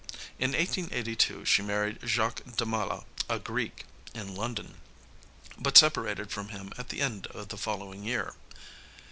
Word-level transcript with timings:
In 0.39 0.53
1882 0.53 1.45
she 1.45 1.61
married 1.61 1.99
Jacques 2.03 2.41
Damala, 2.57 3.05
a 3.29 3.37
Greek, 3.37 3.85
in 4.15 4.33
London, 4.33 4.81
but 5.59 5.77
separated 5.77 6.31
from 6.31 6.47
him 6.49 6.73
at 6.75 6.89
the 6.89 7.01
end 7.01 7.27
of 7.27 7.49
the 7.49 7.55
following 7.59 8.03
year. 8.03 8.33